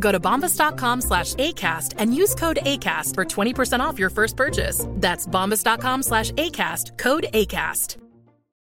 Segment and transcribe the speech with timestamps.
[0.00, 4.84] Go to bombas.com slash ACAST and use code ACAST for 20% off your first purchase.
[4.96, 7.96] That's bombas.com slash ACAST, code ACAST.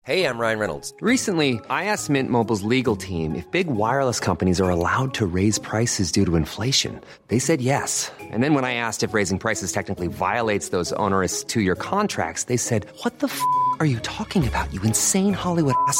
[0.06, 0.94] Hey, I'm Ryan Reynolds.
[1.02, 5.58] Recently, I asked Mint Mobile's legal team if big wireless companies are allowed to raise
[5.58, 7.02] prices due to inflation.
[7.30, 8.12] They said yes.
[8.22, 12.44] And then when I asked if raising prices technically violates those onerous two year contracts,
[12.44, 13.42] they said, What the f
[13.80, 16.00] are you talking about, you insane Hollywood ass?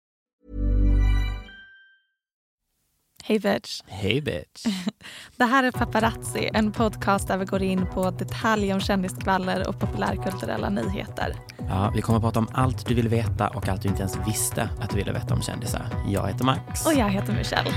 [3.23, 3.81] Hej bitch.
[3.87, 4.65] Hej bitch.
[5.37, 9.79] Det här är Paparazzi, en podcast där vi går in på detaljer om kändisskvaller och
[9.79, 11.35] populärkulturella nyheter.
[11.57, 14.17] Ja, vi kommer att prata om allt du vill veta och allt du inte ens
[14.27, 15.85] visste att du ville veta om kändisar.
[16.07, 16.85] Jag heter Max.
[16.85, 17.71] Och jag heter Michelle.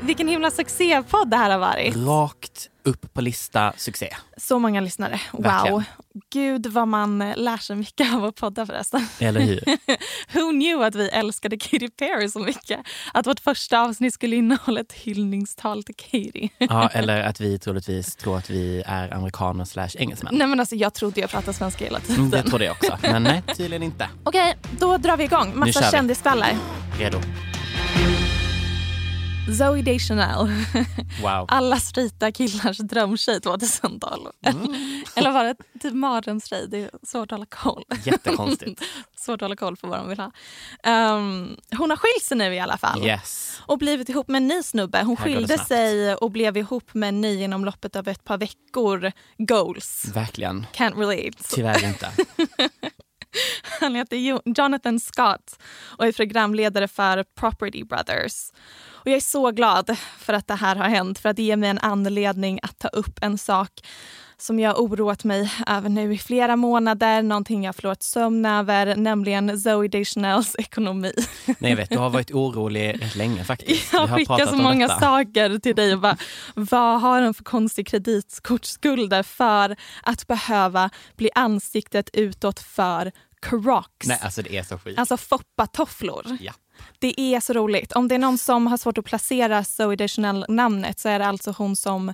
[0.00, 1.96] Vilken himla succépodd det här har varit.
[1.96, 4.16] Rakt upp på lista succé.
[4.36, 5.20] Så många lyssnare.
[5.32, 5.42] Wow.
[5.42, 5.84] Verkligen.
[6.32, 9.08] Gud vad man eh, lär sig mycket av att podda förresten.
[9.18, 9.60] Eller hur?
[10.32, 12.80] Who knew att vi älskade Katy Perry så mycket?
[13.14, 16.48] Att vårt första avsnitt skulle innehålla ett hyllningstal till Katy.
[16.58, 20.34] Ja, eller att vi troligtvis tror att vi är amerikaner slash engelsmän.
[20.34, 22.16] Nej men alltså jag trodde jag pratade svenska hela tiden.
[22.16, 22.98] Mm, Det trodde jag också.
[23.02, 24.08] Men nej, tydligen inte.
[24.24, 25.52] Okej, då drar vi igång.
[25.58, 26.56] Massa kändisskvaller.
[26.98, 27.18] Redo?
[29.54, 30.48] Zoe Deschanel.
[31.22, 31.44] Wow.
[31.48, 34.30] Alla straighta killars drömtjej 2012.
[34.46, 35.04] Mm.
[35.16, 36.66] Eller var det typ mardrömstjej?
[36.68, 37.84] Det är svårt att hålla koll.
[38.04, 38.82] Jättekonstigt.
[39.16, 40.32] svårt att hålla koll på vad de vill ha.
[40.82, 43.06] Ehm, hon har skilt sig nu i alla fall.
[43.06, 43.60] Yes.
[43.66, 45.02] Och blivit ihop med en ny snubbe.
[45.02, 49.12] Hon skilde sig och blev ihop med en ny inom loppet av ett par veckor.
[49.38, 50.04] Goals.
[50.14, 50.66] Verkligen.
[50.74, 51.42] Can't relate.
[51.54, 52.10] Tyvärr inte.
[53.80, 55.58] Han heter Jo- Jonathan Scott
[55.98, 58.50] och är programledare för Property Brothers.
[59.06, 61.56] Och jag är så glad för att det här har hänt för att det ger
[61.56, 63.70] mig en anledning att ta upp en sak
[64.38, 68.46] som jag har oroat mig över nu i flera månader, någonting jag har förlorat sömn
[68.46, 71.12] över, nämligen Zoe Deschanels ekonomi.
[71.58, 73.92] Nej, jag vet, du har varit orolig rätt länge faktiskt.
[73.92, 75.00] Jag har skickar pratat så många detta.
[75.00, 76.16] saker till dig bara,
[76.54, 83.12] vad har hon för konstiga kreditkortsskulder för att behöva bli ansiktet utåt för
[83.42, 84.06] Crocs?
[84.06, 84.98] Nej, alltså det är så sjukt.
[84.98, 86.38] Alltså foppatofflor.
[86.40, 86.52] Ja.
[86.98, 87.92] Det är så roligt.
[87.92, 91.54] Om det är någon som har svårt att placera Zoe Deschanel-namnet så är det alltså
[91.58, 92.12] hon som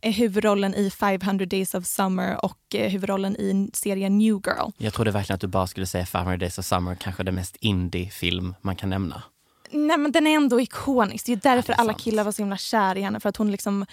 [0.00, 4.70] är huvudrollen i 500 Days of Summer och eh, huvudrollen i serien New Girl.
[4.78, 7.56] Jag trodde verkligen att du bara skulle säga 500 Days of Summer, kanske det mest
[7.60, 9.22] indie-film man kan nämna.
[9.70, 11.26] Nej men den är ändå ikonisk.
[11.26, 13.20] Det är därför Ja, det är alla killar var så himla kär i henne.
[13.20, 13.86] För att hon liksom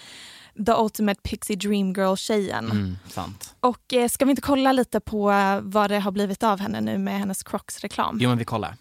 [0.66, 2.70] the ultimate pixie dream girl-tjejen.
[2.70, 3.54] Mm, sant.
[3.60, 6.80] Och eh, ska vi inte kolla lite på eh, vad det har blivit av henne
[6.80, 8.18] nu med hennes Crocs-reklam?
[8.20, 8.76] Jo, men vi kollar.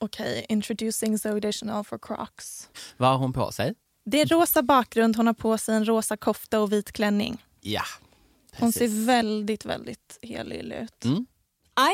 [0.00, 2.68] Okej, introducing Zoe Deschanel for Crocs.
[2.96, 3.74] Vad har hon på sig?
[4.06, 7.44] Det är rosa bakgrund, hon har på sig en rosa kofta och vit klänning.
[7.60, 7.82] Ja,
[8.58, 8.92] Hon precis.
[8.92, 11.04] ser väldigt, väldigt helylle ut.
[11.04, 11.26] Mm.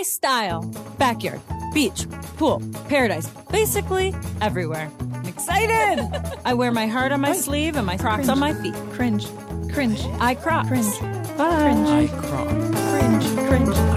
[0.00, 0.62] I style
[0.98, 1.40] backyard,
[1.74, 2.06] beach,
[2.38, 4.90] pool, paradise, basically everywhere.
[5.00, 5.98] I'm excited!
[6.44, 8.74] I wear my heart on my sleeve and my Crocs on my feet.
[8.96, 9.26] Cringe,
[9.74, 10.68] cringe, I Crocs.
[10.68, 11.00] cringe,
[11.38, 12.02] Bye.
[12.02, 12.52] I Crocs.
[12.90, 13.89] cringe, cringe.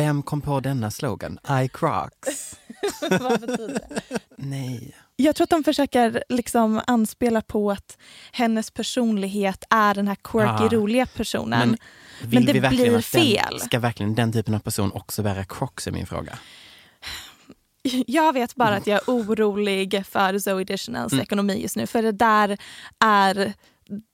[0.00, 1.38] Vem kom på denna slogan?
[1.64, 2.56] I Crocs.
[3.20, 3.68] vad betyder
[4.08, 4.18] det?
[4.36, 4.96] Nej.
[5.16, 7.98] Jag tror att de försöker liksom anspela på att
[8.32, 10.68] hennes personlighet är den här quirky, Ah.
[10.68, 11.68] roliga personen.
[12.20, 13.46] Men vill det vi verkligen blir att fel.
[13.50, 16.38] Den, ska verkligen den typen av person också bära Crocs är min fråga.
[18.06, 21.22] Jag vet bara att jag är orolig för Zoe Deschanels Mm.
[21.22, 21.86] ekonomi just nu.
[21.86, 22.58] För det där
[23.04, 23.52] är...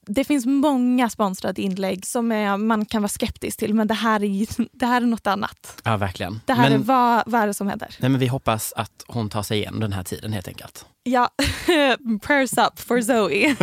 [0.06, 4.24] Det finns många sponsrade inlägg som är, man kan vara skeptisk till men det här
[4.24, 4.46] är,
[4.78, 5.80] det här är något annat.
[5.84, 6.40] Ja, verkligen.
[6.46, 7.94] Det här men, är vad, vad är det som händer?
[8.00, 10.86] nej, men vi hoppas att hon tar sig igenom den här tiden helt enkelt.
[11.02, 11.30] Ja,
[12.22, 13.56] prayers up for Zoe.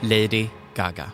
[0.00, 1.10] Lady Gaga.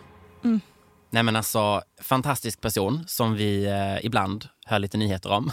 [1.11, 5.51] Nej men alltså, fantastisk person som vi eh, ibland hör lite nyheter om.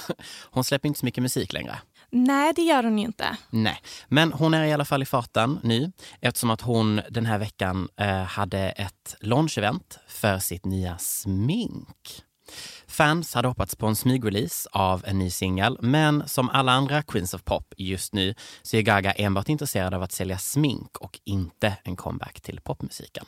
[0.51, 1.79] Hon släpper inte så mycket musik längre.
[2.15, 3.37] Nej, det gör hon ju inte.
[3.49, 3.77] Nej,
[4.07, 7.89] men hon är i alla fall i farten nu eftersom att hon den här veckan
[7.97, 12.23] eh, hade ett launchevent för sitt nya smink.
[12.87, 17.33] Fans hade hoppats på en smygrelease av en ny singel, men som alla andra Queens
[17.33, 21.77] of Pop just nu så är Gaga enbart intresserad av att sälja smink och inte
[21.83, 23.25] en comeback till popmusiken.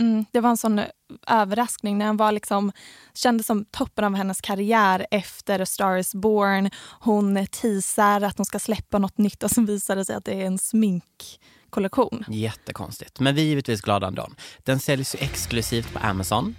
[0.00, 0.80] Mm, det var en sån
[1.26, 2.72] överraskning när han var liksom,
[3.14, 6.70] kändes som toppen av hennes karriär efter A Star is Born.
[7.00, 10.42] Hon teasar att hon ska släppa något nytt och så visar det sig att det
[10.42, 12.24] är en sminkkollektion.
[12.28, 14.28] Jättekonstigt, men vi är givetvis glada ändå.
[14.58, 16.56] Den säljs ju exklusivt på Amazon,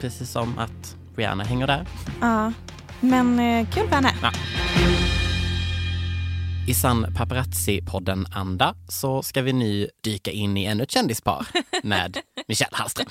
[0.00, 1.86] precis som att Rihanna hänger där.
[2.20, 2.52] Ja,
[3.00, 4.14] men eh, kul för henne.
[4.22, 4.32] Ja.
[6.68, 11.46] I sann paparazzi-podden-anda så ska vi nu dyka in i ännu ett kändispar
[11.82, 12.18] med
[12.48, 13.08] Michelle Hallström.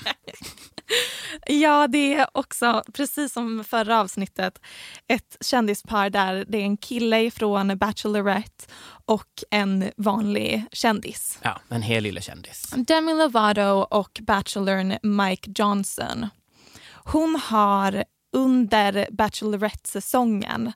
[1.46, 4.60] Ja, det är också, precis som förra avsnittet,
[5.08, 8.64] ett kändispar där det är en kille från Bachelorette
[9.06, 11.38] och en vanlig kändis.
[11.42, 12.74] Ja, en hel lille kändis.
[12.76, 16.26] Demi Lovato och bachelorn Mike Johnson.
[16.92, 20.72] Hon har under Bachelorette-säsongen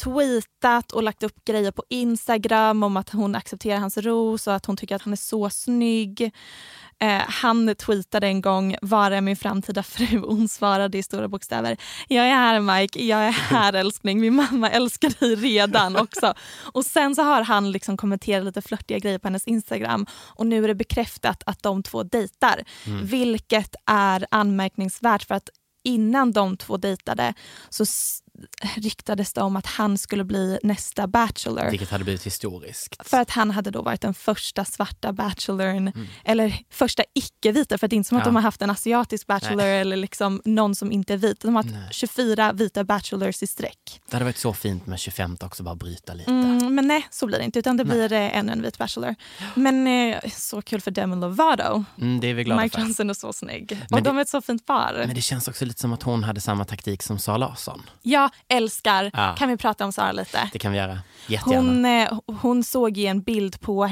[0.00, 4.66] tweetat och lagt upp grejer på Instagram om att hon accepterar hans ros och att
[4.66, 6.32] hon tycker att han är så snygg.
[6.98, 11.76] Eh, han tweetade en gång “Var är min framtida fru?” hon svarade i stora bokstäver
[12.08, 16.34] “Jag är här Mike, jag är här älskling, min mamma älskar dig redan också”.
[16.72, 20.64] och sen så har han liksom kommenterat lite flörtiga grejer på hennes Instagram och nu
[20.64, 22.64] är det bekräftat att de två dejtar.
[22.86, 23.06] Mm.
[23.06, 25.48] Vilket är anmärkningsvärt för att
[25.84, 27.34] innan de två dejtade
[27.68, 27.84] så
[28.76, 31.70] ryktades det om att han skulle bli nästa Bachelor.
[31.70, 33.08] Vilket hade blivit historiskt.
[33.08, 36.06] För att han hade då varit den första svarta bachelorn, mm.
[36.24, 39.56] eller första icke-vita, för det är inte som att de har haft en asiatisk bachelor
[39.56, 39.80] Nej.
[39.80, 41.40] eller liksom någon som inte är vit.
[41.40, 41.88] De har haft Nej.
[41.90, 44.00] 24 vita bachelors i sträck.
[44.06, 46.30] Det hade varit så fint med 25 också, bara bryta lite.
[46.30, 48.30] Mm, men nej, så blir det inte, utan det blir Nej.
[48.34, 49.14] ännu en vit bachelor.
[49.54, 51.84] Men eh, så kul för Demi Lovato.
[52.00, 52.82] Mm, det är vi glada Mike för.
[52.82, 53.70] Johnson är så snygg.
[53.90, 54.94] Men och det, de är ett så fint par.
[55.06, 57.82] Men det känns också lite som att hon hade samma taktik som Sara Larsson.
[58.02, 59.10] Ja, älskar.
[59.14, 59.34] Ja.
[59.38, 60.48] Kan vi prata om Sara lite?
[60.52, 60.98] Det kan vi göra.
[61.26, 61.68] Jättegärna.
[61.68, 63.90] Hon, eh, hon såg ju en bild på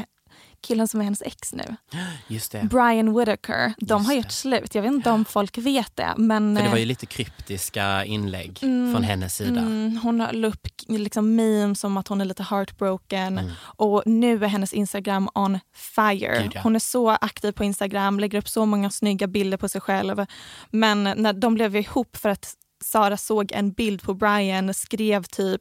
[0.63, 1.77] killen som är hennes ex nu.
[2.27, 2.63] Just det.
[2.63, 3.73] Brian Whitaker.
[3.79, 4.33] De Just har gjort det.
[4.33, 4.75] slut.
[4.75, 6.15] Jag vet inte om folk vet det.
[6.17, 9.61] Men, För det var ju eh, lite kryptiska inlägg mm, från hennes sida.
[9.61, 13.39] Mm, hon har upp liksom memes om att hon är lite heartbroken.
[13.39, 13.53] Mm.
[13.61, 16.43] Och nu är hennes Instagram on fire.
[16.43, 16.61] Gud, ja.
[16.63, 20.27] Hon är så aktiv på Instagram, lägger upp så många snygga bilder på sig själv.
[20.71, 22.55] Men när de blev ihop för att
[22.85, 25.61] Sara såg en bild på Brian, skrev typ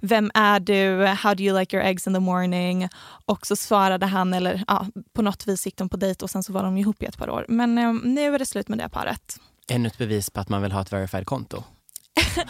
[0.00, 1.06] “Vem är du?
[1.06, 2.88] How do you like your eggs in the morning?”
[3.26, 6.42] och så svarade han, eller ja, på något vis gick de på dejt och sen
[6.42, 7.46] så var de ihop i ett par år.
[7.48, 9.36] Men eh, nu är det slut med det paret.
[9.70, 11.64] Ännu ett bevis på att man vill ha ett verified konto.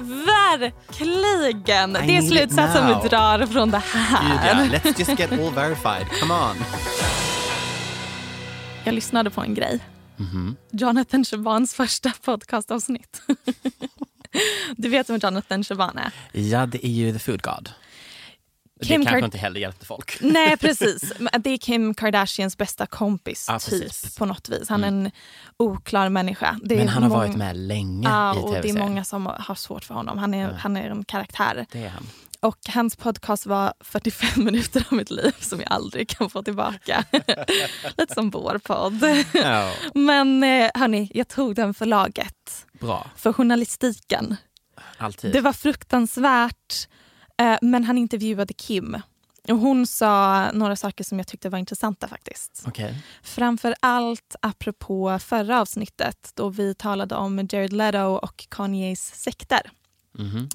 [0.00, 1.92] Verkligen!
[1.92, 4.46] det är slutsatsen vi drar från det här.
[4.46, 6.06] Yeah, let's just get all verified.
[6.20, 6.56] Come on.
[8.84, 9.80] Jag lyssnade på en grej.
[10.16, 10.56] Mm-hmm.
[10.70, 13.22] Jonathan Chabans första podcastavsnitt.
[14.76, 16.12] du vet vem Jonathan Chaban är?
[16.32, 17.70] Ja, det är ju The Food God.
[18.82, 20.18] Kim det kanske Kard- inte heller hjälpte folk.
[20.20, 21.12] Nej, precis.
[21.38, 24.68] Det är Kim Kardashians bästa kompis ja, typ på något vis.
[24.68, 25.04] Han är mm.
[25.04, 25.10] en
[25.56, 26.60] oklar människa.
[26.62, 29.54] Det Men han har varit med länge ja, i och Det är många som har
[29.54, 30.18] svårt för honom.
[30.18, 30.56] Han är, ja.
[30.58, 31.66] han är en karaktär.
[31.72, 32.06] Det är han.
[32.42, 37.04] Och hans podcast var 45 minuter av mitt liv som jag aldrig kan få tillbaka.
[37.96, 39.24] Lite som vår podd.
[39.34, 39.72] Ja.
[39.94, 42.66] Men eh, hörni, jag tog den för laget.
[42.80, 43.10] Bra.
[43.16, 44.36] För journalistiken.
[44.96, 45.32] Alltid.
[45.32, 46.88] Det var fruktansvärt.
[47.38, 48.96] Eh, men han intervjuade Kim.
[49.48, 52.64] Och hon sa några saker som jag tyckte var intressanta faktiskt.
[52.66, 52.94] Okay.
[53.22, 59.70] Framför allt apropå förra avsnittet då vi talade om Jared Leto och Kanyes sekter.
[60.18, 60.50] Mm -hmm.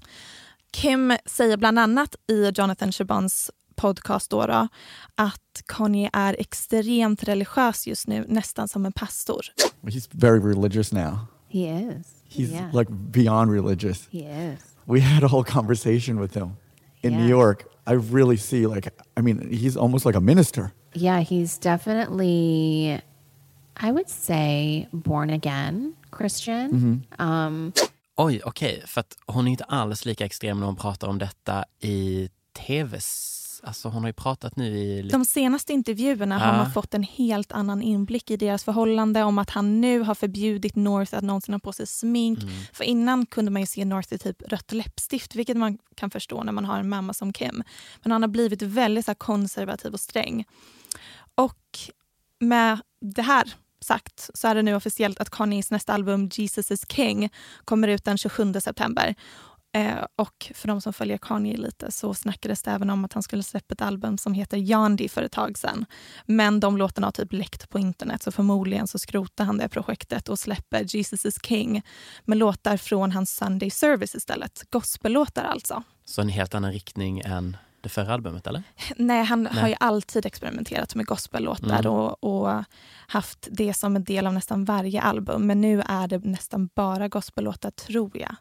[0.71, 4.67] Kim säger bland annat i Jonathan Chabans podcast då, då,
[5.15, 9.41] att Kanye är extremt religiös just nu, nästan som en pastor.
[9.81, 11.17] He's very religious now.
[11.49, 12.07] He is.
[12.29, 12.75] He's yeah.
[12.75, 14.07] like beyond religious.
[14.11, 14.59] He is.
[14.85, 16.57] We had a whole conversation with him
[17.01, 17.21] in yeah.
[17.21, 17.65] New York.
[17.85, 20.71] I really see like I mean he's almost like a minister.
[20.93, 23.01] Yeah, he's definitely
[23.77, 26.71] I would say born again Christian.
[26.71, 27.25] Mm -hmm.
[27.27, 27.73] um,
[28.17, 28.75] Oj, okej.
[28.75, 28.87] Okay.
[28.87, 32.29] För att hon är inte alls lika extrem när hon pratar om detta i
[32.65, 32.99] tv.
[33.63, 35.01] Alltså hon har ju pratat nu i...
[35.01, 36.45] De senaste intervjuerna ja.
[36.45, 39.23] har man fått en helt annan inblick i deras förhållande.
[39.23, 42.43] Om att han nu har förbjudit North att någonsin ha på sig smink.
[42.43, 42.53] Mm.
[42.73, 46.43] För innan kunde man ju se North i typ rött läppstift, vilket man kan förstå
[46.43, 47.63] när man har en mamma som Kim.
[48.03, 50.45] Men han har blivit väldigt så konservativ och sträng.
[51.35, 51.79] Och
[52.39, 53.53] med det här
[53.87, 57.29] sagt så är det nu officiellt att Kanyes nästa album Jesus is King
[57.65, 59.15] kommer ut den 27 september.
[59.77, 63.23] Eh, och för de som följer Kanye lite så snackades det även om att han
[63.23, 65.85] skulle släppa ett album som heter Yandi för ett tag sedan.
[66.25, 70.29] Men de låtarna har typ läckt på internet så förmodligen så skrotar han det projektet
[70.29, 71.81] och släpper Jesus is King
[72.25, 74.63] med låtar från hans Sunday Service istället.
[74.69, 75.83] Gospellåtar alltså.
[76.05, 78.63] Så en helt annan riktning än det förra albumet eller?
[78.95, 79.53] Nej, han Nej.
[79.61, 81.91] har ju alltid experimenterat med gospellåtar Mm.
[81.91, 82.63] och, och
[83.07, 85.47] haft det som en del av nästan varje album.
[85.47, 88.35] Men nu är det nästan bara gospellåtar tror jag.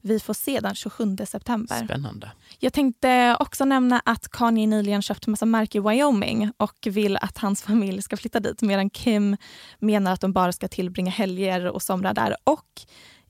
[0.00, 1.84] Vi får se den 27 september.
[1.84, 2.30] Spännande.
[2.58, 7.38] Jag tänkte också nämna att Kanye nyligen köpt massa mark i Wyoming och vill att
[7.38, 9.36] hans familj ska flytta dit medan Kim
[9.78, 12.36] menar att de bara ska tillbringa helger och somra där.
[12.44, 12.82] Och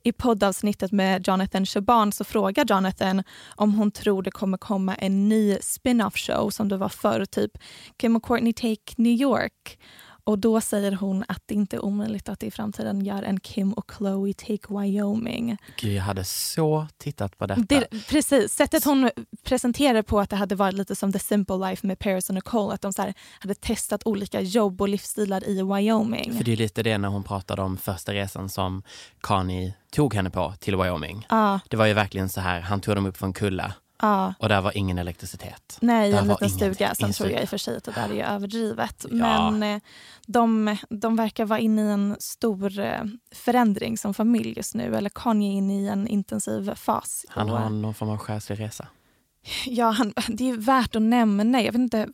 [0.07, 3.23] i poddavsnittet med Jonathan Chaban så frågar Jonathan
[3.55, 7.51] om hon tror det kommer komma en ny spin-off show som det var förr, typ
[7.97, 9.79] Kim och Courtney Take New York.
[10.27, 13.73] Och då säger hon att det inte är omöjligt att i framtiden gör en Kim
[13.73, 15.57] och Chloe Take Wyoming.
[15.77, 17.61] Gud, jag hade så tittat på detta.
[17.61, 19.09] Det, precis, sättet hon
[19.43, 22.73] presenterade på att det hade varit lite som The Simple Life med Paris och Nicole,
[22.73, 26.33] att de så hade testat olika jobb och livsstilar i Wyoming.
[26.37, 28.83] För det är lite det när hon pratade om första resan som
[29.21, 31.25] Kanye tog henne på till Wyoming.
[31.29, 34.33] Ja, Det var ju verkligen så här, han tog dem upp för en kulla ja.
[34.39, 35.77] och där var ingen elektricitet.
[35.81, 36.95] Nej, Där en liten stuga.
[36.95, 39.05] Sen tror jag i och för sig att det där är överdrivet.
[39.11, 39.51] Ja.
[39.51, 39.81] Men eh,
[40.25, 44.95] de, de verkar vara inne i en stor eh, förändring som familj just nu.
[44.95, 47.25] Eller Kanye är inne i en intensiv fas.
[47.29, 48.87] Han har någon form av själslig resa.
[49.65, 51.61] Ja, han, det är värt att nämna.
[51.61, 52.07] Jag vet inte,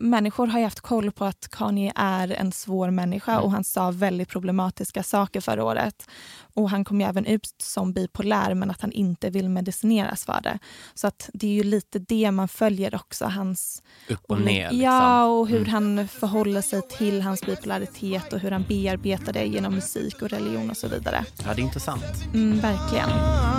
[0.00, 3.44] människor har ju haft koll på att Kanye är en svår människa Mm.
[3.44, 6.08] och han sa väldigt problematiska saker förra året.
[6.56, 10.40] Och Han kom ju även ut som bipolär men att han inte vill medicineras för
[10.42, 10.58] det.
[10.94, 13.24] Så att det är ju lite det man följer också.
[13.24, 14.70] Hans Upp och ner.
[14.70, 14.80] Liksom.
[14.80, 15.70] Ja, och hur Mm.
[15.70, 20.70] han förhåller sig till hans bipolaritet och hur han bearbetar det genom musik och religion
[20.70, 21.24] och så vidare.
[21.44, 22.04] Ja, det är intressant.
[22.34, 23.08] Mm, verkligen.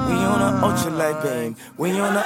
[0.10, 1.56] We on a ultralight beam.
[1.78, 2.18] We on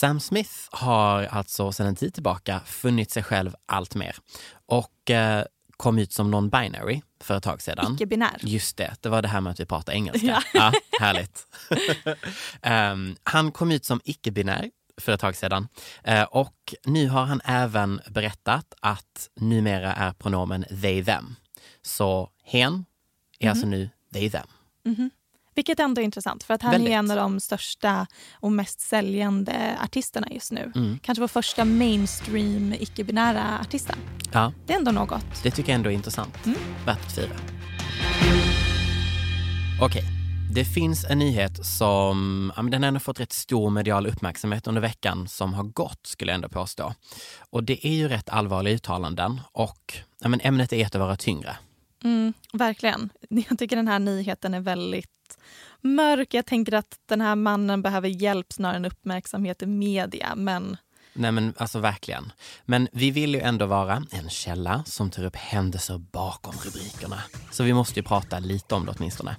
[0.00, 4.16] Sam Smith har alltså sedan en tid tillbaka funnit sig själv allt mer
[4.66, 5.44] och eh,
[5.76, 7.94] kom ut som non-binary för ett tag sedan.
[7.94, 8.36] Icke-binär.
[8.42, 10.26] Just det, det var det här med att vi pratar engelska.
[10.26, 10.42] Ja.
[10.54, 11.46] Ja, härligt.
[12.62, 15.68] Ehm, han kom ut som icke-binär för ett tag sedan
[16.04, 21.36] Eh, och nu har han även berättat att numera är pronomen they them.
[21.82, 22.84] Så hen
[23.38, 24.46] är alltså nu they them.
[24.84, 25.10] Mhm.
[25.54, 26.90] Vilket ändå är intressant, för att han Väldigt.
[26.90, 30.72] är en av de största och mest säljande artisterna just nu.
[30.74, 30.98] Mm.
[31.02, 33.96] Kanske vår första mainstream icke-binära artisten.
[34.32, 35.24] Ja, Det är ändå något.
[35.42, 36.46] det tycker jag ändå är intressant.
[36.46, 36.58] Mm.
[36.86, 37.30] Värt att fira.
[39.82, 40.02] Okej,
[40.54, 44.80] det finns en nyhet som ja, den har ändå fått rätt stor medial uppmärksamhet under
[44.80, 46.94] veckan som har gått, skulle jag ändå påstå.
[47.50, 51.16] Och det är ju rätt allvarliga uttalanden och ja, men ämnet är ett av våra
[51.16, 51.56] tyngre.
[52.04, 53.10] Mm, verkligen.
[53.28, 55.38] Jag tycker den här nyheten är väldigt
[55.80, 56.34] mörk.
[56.34, 60.34] Jag tänker att den här mannen behöver hjälp snarare än uppmärksamhet i media.
[60.36, 60.76] Men
[61.12, 62.32] Nej men alltså verkligen.
[62.64, 67.22] Men vi vill ju ändå vara en källa som tar upp händelser bakom rubrikerna.
[67.50, 69.36] Så vi måste ju prata lite om det åtminstone.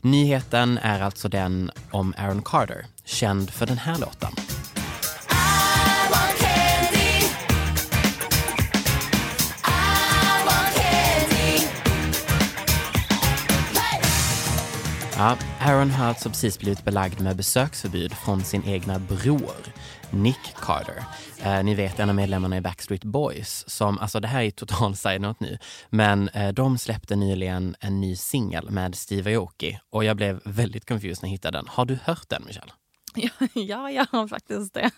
[0.00, 4.32] Nyheten är alltså den om Aaron Carter, känd för den här låten.
[15.18, 19.72] Ja, Aaron har precis blivit belagd med besöksförbud från sin egna bror,
[20.10, 21.04] Nick Carter.
[21.42, 24.96] Eh, ni vet en av medlemmarna i Backstreet Boys som, alltså det här är total
[24.96, 25.58] side-note nu,
[25.90, 30.88] men eh, de släppte nyligen en ny singel med Steve Aoki och jag blev väldigt
[30.88, 31.66] confused när jag hittade den.
[31.68, 32.72] Har du hört den Michelle?
[33.34, 34.90] ja, ja, jag har faktiskt det.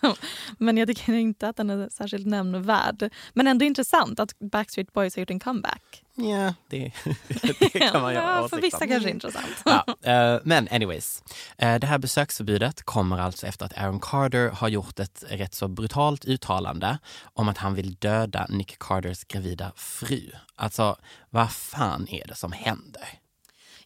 [0.57, 3.13] Men jag tycker inte att den är särskilt nämnvärd.
[3.33, 6.03] Men ändå intressant att Backstreet Boys har gjort en comeback.
[6.15, 6.91] Ja, det,
[7.59, 9.63] det kan man ju ha ja, för vissa kanske intressant.
[9.65, 11.23] Ja, eh, men anyways.
[11.57, 15.67] Eh, det här besöksförbudet kommer alltså efter att Aaron Carter har gjort ett rätt så
[15.67, 16.99] brutalt uttalande
[17.33, 20.31] om att han vill döda Nick Carters gravida fru.
[20.55, 20.97] Alltså,
[21.29, 23.19] vad fan är det som händer?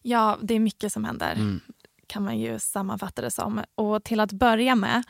[0.02, 1.32] Ja, det är mycket som händer.
[1.32, 1.60] Mm
[2.06, 3.64] kan man ju sammanfatta det som.
[3.74, 5.02] Och till att börja med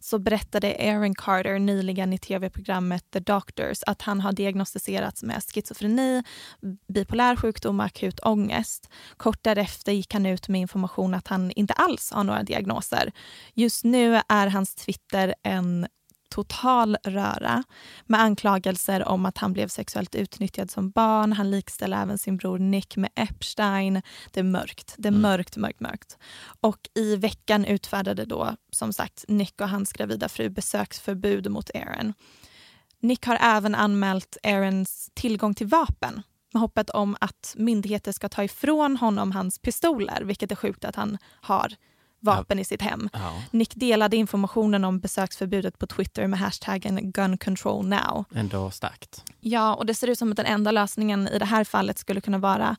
[0.00, 6.22] så berättade Aaron Carter nyligen i tv-programmet The Doctors att han har diagnostiserats med schizofreni,
[6.88, 8.90] bipolär sjukdom och akut ångest.
[9.16, 13.12] Kort därefter gick han ut med information att han inte alls har några diagnoser.
[13.54, 15.86] Just nu är hans Twitter en
[16.32, 17.64] total röra
[18.06, 21.32] med anklagelser om att han blev sexuellt utnyttjad som barn.
[21.32, 24.02] Han likställer även sin bror Nick med Epstein.
[24.30, 24.94] Det är mörkt.
[24.98, 26.18] Det är mörkt, mörkt, mörkt.
[26.60, 32.14] Och i veckan utfärdade då som sagt Nick och hans gravida fru besöksförbud mot Aaron.
[33.00, 36.22] Nick har även anmält Aarons tillgång till vapen
[36.52, 40.96] med hoppet om att myndigheter ska ta ifrån honom hans pistoler, vilket är sjukt att
[40.96, 41.74] han har
[42.22, 43.08] vapen i sitt hem.
[43.12, 43.42] Ja.
[43.50, 48.24] Nick delade informationen om besöksförbudet på Twitter med hashtaggen gun control now.
[48.34, 49.24] Ändå starkt.
[49.40, 52.20] Ja, och det ser ut som att den enda lösningen i det här fallet skulle
[52.20, 52.76] kunna vara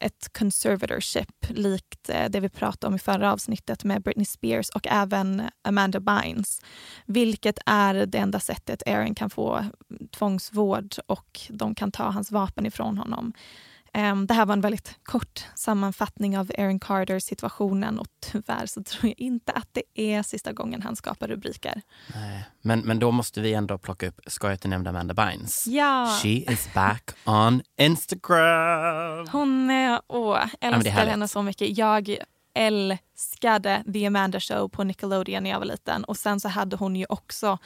[0.00, 4.86] ett conservatorship likt eh, det vi pratade om i förra avsnittet med Britney Spears och
[4.86, 6.60] även Amanda Bynes.
[7.06, 9.64] Vilket är det enda sättet Aaron kan få
[10.10, 13.32] tvångsvård och de kan ta hans vapen ifrån honom.
[13.92, 18.82] Em, Det här var en väldigt kort sammanfattning av Aaron Carter situationen och tyvärr så
[18.82, 21.82] tror jag inte att det är sista gången han skapar rubriker.
[22.14, 22.44] Nej.
[22.62, 25.66] Men, men då måste vi ändå plocka upp skojigt nämnda Amanda Bynes.
[25.66, 26.18] Ja.
[26.22, 29.26] She is back on Instagram.
[29.32, 29.70] Hon
[30.08, 31.10] åh, älskar härligt.
[31.10, 31.78] henne så mycket.
[31.78, 32.16] Jag
[32.58, 36.04] älskade The Amanda Show på Nickelodeon när jag var liten.
[36.04, 37.58] Och sen så hade hon ju också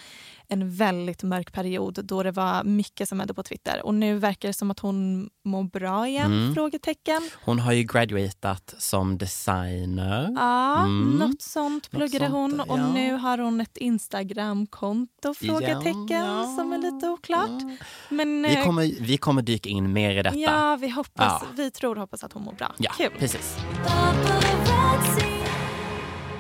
[0.49, 3.80] en väldigt mörk period då det var mycket som hände på Twitter.
[3.87, 6.32] Och nu verkar det som att hon mår bra igen?
[6.32, 6.54] Mm.
[6.54, 7.30] Frågetecken.
[7.44, 10.34] Hon har ju graduatat som designer.
[10.37, 11.11] Ja, Mm.
[11.18, 12.61] något sånt pluggade sånt, hon.
[12.61, 12.92] Och ja.
[12.92, 15.34] nu har hon ett Instagramkonto?
[15.34, 17.62] Frågetecken Ja, som är lite oklart.
[18.08, 20.37] Men, Vi eh, kommer, vi kommer dyka in mer i detta.
[20.37, 21.42] Ja, vi hoppas.
[21.42, 21.46] Ja.
[21.56, 22.75] Vi tror och hoppas att hon mår bra.
[22.78, 23.11] Ja, Kul.
[23.18, 23.56] precis.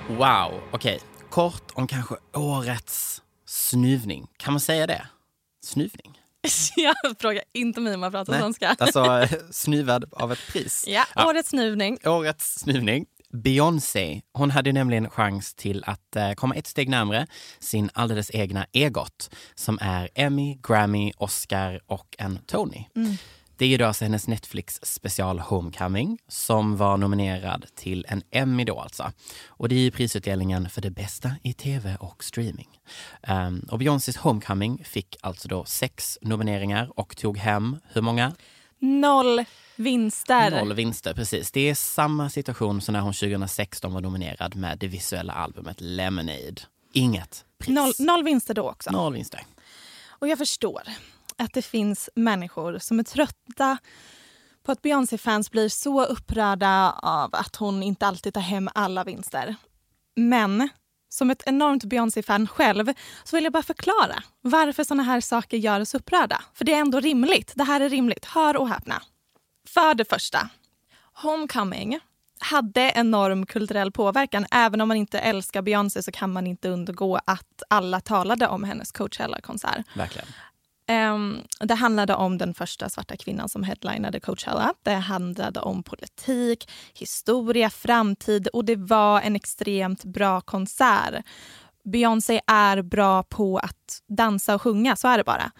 [0.08, 1.00] Wow, okej.
[1.30, 4.26] Kort om kanske årets snuvning.
[4.36, 5.06] Kan man säga det?
[5.64, 6.18] Snuvning?
[6.76, 8.76] Jag frågar inte mig om jag pratar svenska.
[8.78, 10.84] Alltså snuvad av ett pris.
[10.88, 11.98] Ja, årets snuvning.
[12.04, 13.06] Årets snuvning.
[13.32, 17.26] Beyoncé, hon hade nämligen chans till att eh, komma ett steg närmre
[17.58, 22.84] sin alldeles egna EGOT som är Emmy, Grammy, Oscar och en Tony.
[22.96, 23.16] Mm.
[23.56, 28.80] Det är då alltså hennes Netflix special Homecoming som var nominerad till en Emmy då
[28.80, 29.12] alltså.
[29.46, 32.68] Och det är prisutdelningen för det bästa i tv och streaming.
[33.28, 38.32] Um, och Beyoncés Homecoming fick alltså då sex nomineringar och tog hem, hur många?
[38.78, 39.44] Noll
[39.76, 40.50] vinster.
[40.50, 41.50] Noll vinster, precis.
[41.50, 46.62] Det är samma situation som när hon 2016 var nominerad med det visuella albumet Lemonade.
[46.92, 47.74] Inget pris.
[47.74, 48.90] Noll, noll vinster då också.
[48.90, 49.40] Noll vinster.
[50.08, 50.82] Och jag förstår
[51.42, 53.78] att det finns människor som är trötta
[54.62, 59.56] på att Beyoncé-fans blir så upprörda av att hon inte alltid tar hem alla vinster.
[60.16, 60.68] Men
[61.08, 62.92] som ett enormt Beyoncé-fan själv
[63.24, 66.42] så vill jag bara förklara varför såna här saker gör oss upprörda.
[66.54, 67.52] För det är ändå rimligt.
[67.54, 68.24] Det här är rimligt.
[68.24, 69.02] Hör och häpna.
[69.68, 70.48] För det första,
[71.14, 71.98] Homecoming
[72.38, 74.46] hade enorm kulturell påverkan.
[74.50, 78.64] Även om man inte älskar Beyoncé så kan man inte undgå att alla talade om
[78.64, 79.96] hennes Coachella-konsert.
[79.96, 80.28] Verkligen.
[80.92, 84.74] Um, det handlade om den första svarta kvinnan som headlinade Coachella.
[84.82, 91.24] Det handlade om politik, historia, framtid och det var en extremt bra konsert.
[91.84, 95.50] Beyoncé är bra på att dansa och sjunga, så är det bara.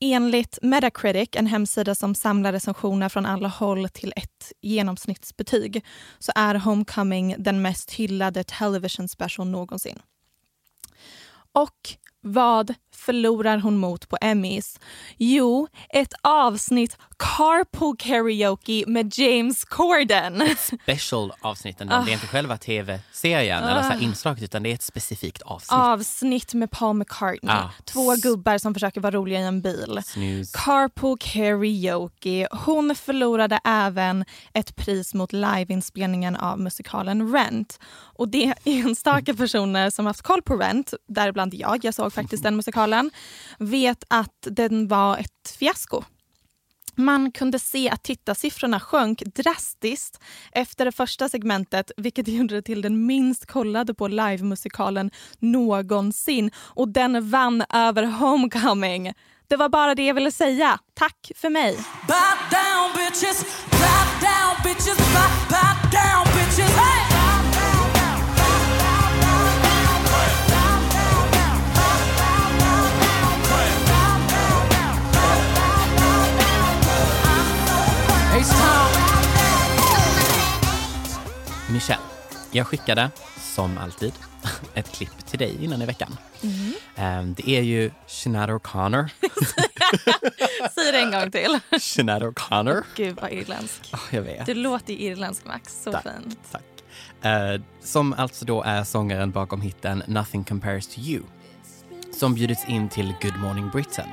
[0.00, 5.84] Enligt Metacritic, en hemsida som samlar recensioner från alla håll till ett genomsnittsbetyg,
[6.18, 10.02] så är Homecoming den mest hyllade television special någonsin.
[11.52, 14.80] Och vad förlorar hon mot på Emmys?
[15.16, 20.42] Jo, ett avsnitt Carpool Karaoke med James Corden.
[20.82, 21.86] Special avsnitten.
[21.88, 25.78] Det är inte själva tv-serien eller så här inslaget utan det är ett specifikt avsnitt.
[25.78, 27.54] Avsnitt med Paul McCartney.
[27.54, 27.70] Ah.
[27.84, 30.00] Två gubbar som försöker vara roliga i en bil.
[30.04, 30.58] Snooze.
[30.64, 32.48] Carpool Karaoke.
[32.50, 37.78] Hon förlorade även ett pris mot liveinspelningen av musikalen Rent.
[38.16, 42.42] Och det är enstaka personer som haft koll på Rent, däribland jag, jag såg faktiskt
[42.42, 42.83] den musikalen,
[43.58, 46.02] vet att den var ett fiasko.
[46.96, 50.20] Man kunde se att tittarsiffrorna sjönk drastiskt
[50.52, 56.50] efter det första segmentet vilket gjorde det till den minst kollade på livemusikalen någonsin.
[56.56, 59.12] Och den vann över Homecoming.
[59.48, 60.78] Det var bara det jag ville säga.
[60.94, 61.78] Tack för mig.
[81.74, 82.02] Michelle,
[82.50, 83.10] jag skickade
[83.40, 84.12] som alltid
[84.74, 86.16] ett klipp till dig innan i veckan.
[86.96, 89.08] Ehm, Det är ju Sinead O'Connor.
[90.74, 91.58] Säg det en gång till.
[91.80, 92.82] Sinead O'Connor.
[92.96, 93.90] Gud vad irländsk.
[93.92, 94.46] Oh, jag vet.
[94.46, 95.82] Du låter irländsk Max.
[95.82, 96.38] Så Tack, fint.
[96.52, 96.62] Tack.
[97.32, 101.22] Eh, som alltså då är sångaren bakom hitten Nothing compares to you.
[102.18, 104.08] som bjudits in till Good Morning Britain.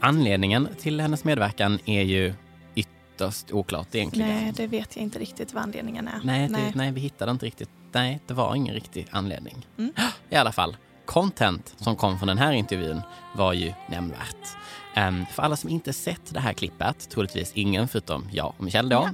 [0.00, 2.34] Anledningen till hennes medverkan är ju
[3.16, 4.28] ytterst oklart egentligen.
[4.28, 6.20] Nej, det vet jag inte riktigt vad anledningen är.
[6.24, 6.92] Nej, det, nej.
[6.92, 7.70] vi hittade inte riktigt.
[7.92, 9.66] Nej, det var ingen riktig anledning.
[9.78, 9.92] Mm.
[10.30, 10.76] I alla fall,
[11.06, 13.00] content som kom från den här intervjun
[13.34, 14.56] var ju nämnvärt.
[14.96, 18.88] Um, för alla som inte sett det här klippet, troligtvis ingen förutom jag och Michelle
[18.88, 19.08] då,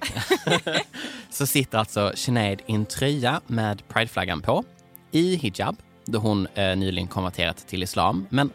[1.31, 4.65] så sitter alltså Sinead i en tröja med prideflaggan på,
[5.11, 8.27] i hijab, då hon eh, nyligen konverterat till islam.
[8.31, 8.51] Men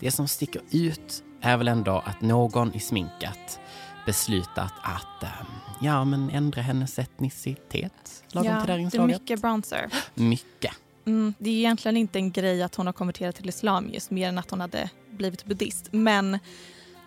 [0.00, 3.60] det som sticker ut är väl ändå att någon i sminket
[4.06, 5.46] beslutat att um,
[5.80, 9.90] ja, men ändra hennes etnicitet lagom ja, till det här det är mycket bronzer.
[10.14, 10.72] Mycket.
[11.04, 14.28] Mm, det är egentligen inte en grej att hon har konverterat till islam just mer
[14.28, 15.88] än att hon hade blivit buddhist.
[15.90, 16.38] Men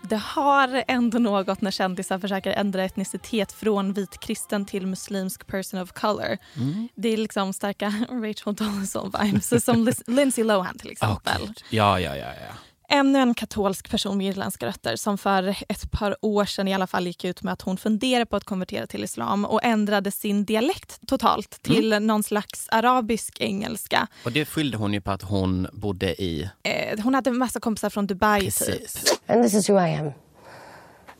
[0.01, 5.91] det har ändå något när kändisar försöker ändra etnicitet från vitkristen till muslimsk person of
[5.91, 6.38] color.
[6.55, 6.89] Mm.
[6.95, 11.41] Det är liksom starka Rachel Dolezal-vibes, som Lindsay Lohan till exempel.
[11.45, 11.63] Gud.
[11.69, 12.55] ja, ja, ja, ja.
[12.89, 16.88] Ännu en katolsk person med irländska rötter som för ett par år sedan i alla
[16.88, 20.45] fall gick ut med att hon funderar på att konvertera till islam och ändrade sin
[20.45, 24.08] dialekt totalt till någon slags arabisk engelska.
[24.26, 26.50] Och det skyllde hon ju på att hon bodde i...
[26.63, 28.58] Eh, hon hade en massa kompisar från Dubai typ.
[28.58, 29.19] Precis.
[29.28, 30.12] And this is who I am.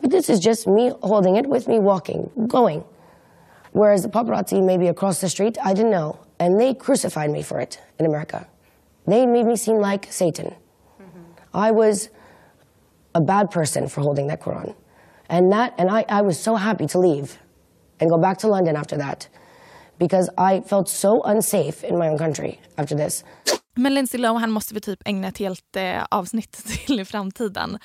[0.00, 2.82] But this is just me holding it with me walking, going.
[3.72, 6.16] Whereas the paparazzi maybe across the street, I didn't know.
[6.38, 8.46] And they crucified me for it in America.
[9.06, 10.52] They made me seem like Satan.
[11.56, 12.10] I was
[13.14, 14.74] a bad person for holding that Quran.
[15.28, 17.38] And that and I, I was so happy to leave
[18.00, 19.28] and go back to London after that.
[19.98, 23.24] Because I felt so unsafe in my own country after this.
[23.78, 26.52] Men Lindsay Lohan måste vi typ ägna ett helt eh, avsnitt
[26.86, 27.78] till i framtiden.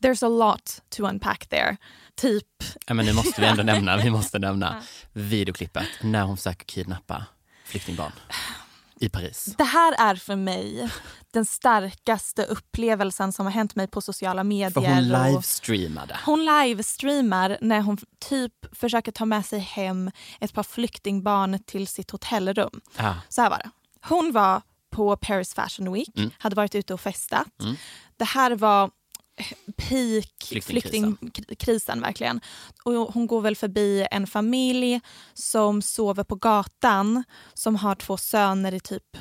[0.00, 1.76] There's a lot to unpack there.
[2.14, 2.46] Typ...
[2.86, 7.24] Ja, men nu måste vi ändå nämna, vi måste nämna videoklippet när hon försöker kidnappa
[7.64, 8.12] flyktingbarn
[9.00, 9.54] i Paris.
[9.58, 10.90] Det här är för mig
[11.32, 14.70] den starkaste upplevelsen som har hänt mig på sociala medier.
[14.70, 16.16] För hon livestreamade.
[16.24, 20.10] Hon livestreamar när hon typ försöker ta med sig hem
[20.40, 22.80] ett par flyktingbarn till sitt hotellrum.
[22.96, 23.14] Ja.
[23.28, 23.70] Så här var det.
[24.08, 26.30] Hon var på Paris Fashion Week, Mm.
[26.38, 27.46] hade varit ute och festat.
[27.62, 27.76] Mm.
[28.16, 28.90] Det här var
[29.76, 31.16] peak Flyktingkrisen.
[31.20, 32.40] flyktingkrisen verkligen.
[32.84, 35.00] Och hon går väl förbi en familj
[35.34, 37.24] som sover på gatan
[37.54, 39.16] som har två söner i typ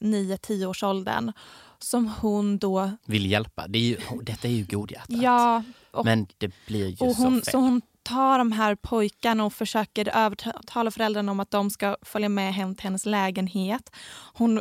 [0.00, 1.32] 9-10 års åldern
[1.78, 2.90] som hon då...
[3.04, 3.68] Vill hjälpa.
[3.68, 5.22] Det är ju, detta är ju godhjärtat.
[5.22, 7.52] Ja, och Men det blir ju och hon, så fel.
[7.52, 12.28] så hon tar de här pojkarna och försöker övertala föräldrarna om att de ska följa
[12.28, 13.90] med hem till hennes lägenhet.
[14.34, 14.60] Hon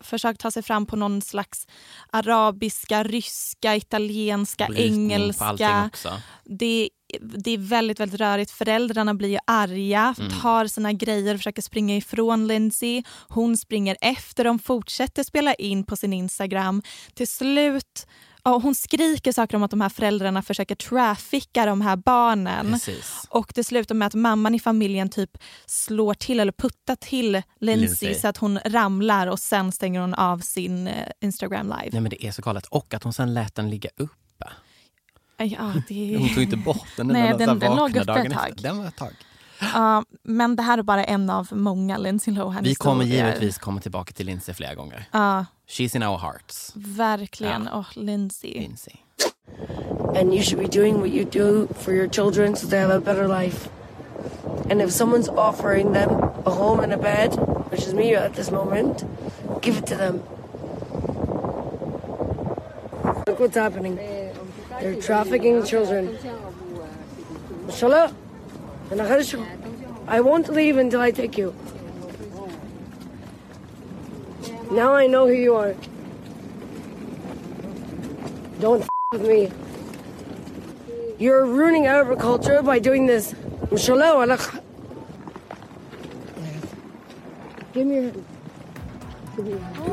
[0.00, 1.66] f- försöker ta sig fram på någon slags
[2.10, 5.44] arabiska, ryska, italienska, Brytning engelska.
[6.44, 6.88] Det,
[7.20, 8.50] det är väldigt, väldigt rörigt.
[8.50, 10.32] Föräldrarna blir ju arga, Mm.
[10.40, 13.02] tar sina grejer och försöker springa ifrån Lindsay.
[13.28, 16.82] Hon springer efter dem, fortsätter spela in på sin Instagram.
[17.14, 18.06] Till slut
[18.46, 22.72] Ja, hon skriker saker om att de här föräldrarna försöker trafficka de här barnen.
[22.72, 23.26] Precis.
[23.28, 27.86] Och det slutar med att mamman i familjen typ slår till eller puttar till Lindsay,
[27.86, 28.14] Lindsay.
[28.14, 31.88] så att hon ramlar och sen stänger hon av sin eh, Instagram live.
[31.92, 32.66] Nej men det är så galet.
[32.66, 34.46] Och att hon sen lät den ligga uppe.
[35.36, 36.16] Ja, det...
[36.18, 37.06] Hon tog inte bort den.
[37.12, 38.52] Nej, den, den- den låg uppe ett tag.
[38.62, 39.12] Den var ett tag.
[39.60, 43.26] Ja, men det här är bara en av många Lindsay Lohan Vi kommer historier.
[43.26, 45.04] givetvis komma tillbaka till Lindsay flera gånger.
[45.12, 46.72] Ja, She's in our hearts.
[46.74, 47.68] verkligen.
[47.72, 48.52] Åh, Lindsay.
[48.60, 48.96] Lindsay.
[50.16, 53.00] And you should be doing what you do for your children so they have a
[53.00, 53.68] better life.
[54.70, 56.10] And if someone's offering them
[56.46, 57.34] a home and a bed,
[57.70, 59.04] which is me at this moment,
[59.62, 60.20] give it to them.
[63.26, 63.96] Look what's happening.
[64.80, 66.16] They're trafficking children.
[67.68, 68.10] Inshallah.
[70.06, 71.54] I won't leave until I take you.
[74.70, 75.74] Now I know who you are.
[78.60, 79.50] Don't f- with me.
[81.18, 83.34] You're ruining agriculture by doing this.
[87.72, 88.24] Give me your hand.
[89.36, 89.84] Give me your hand.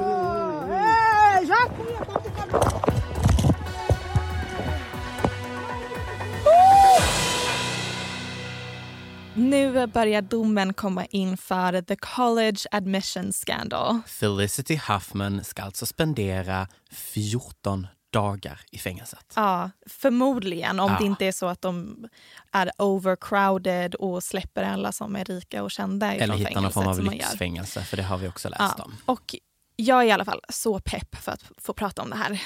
[9.49, 13.99] Nu börjar domen komma in för the college admission scandal.
[14.07, 19.33] Felicity Huffman ska alltså spendera 14 dagar i fängelset.
[19.35, 20.97] Ja, förmodligen om Ja.
[20.99, 22.05] det inte är så att de
[22.51, 26.99] är overcrowded och släpper alla som är rika och kända Eller hitta någon form av
[27.03, 28.95] lyxfängelse, för det har vi också läst Ja, om.
[29.05, 29.35] och
[29.75, 32.41] jag är i alla fall så pepp för att få prata om det här.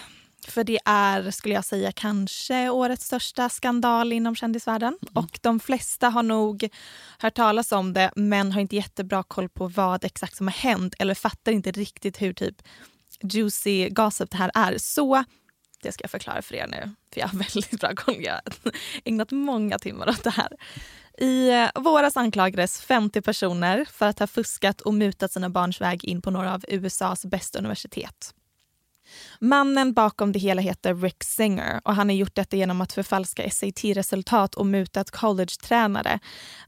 [0.47, 4.97] För det är, skulle jag säga, kanske årets största skandal inom kändisvärlden.
[5.01, 5.23] Mm.
[5.25, 6.69] Och de flesta har nog
[7.19, 10.93] hört talas om det men har inte jättebra koll på vad exakt som har hänt
[10.99, 12.55] eller fattar inte riktigt hur typ
[13.21, 14.77] juicy gossip det här är.
[14.77, 15.23] Så
[15.81, 18.15] det ska jag förklara för er nu, för jag har väldigt bra koll.
[18.19, 18.41] Jag har
[19.03, 20.49] ägnat många timmar åt det här.
[21.17, 26.05] I eh, våras anklagades 50 personer för att ha fuskat och mutat sina barns väg
[26.05, 28.33] in på några av USAs bästa universitet.
[29.39, 33.49] Mannen bakom det hela heter Rick Singer och han har gjort detta genom att förfalska
[33.49, 36.19] SAT-resultat och mutat college-tränare